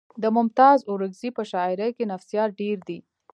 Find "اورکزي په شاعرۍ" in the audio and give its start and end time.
0.91-1.89